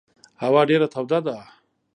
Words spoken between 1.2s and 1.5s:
ده.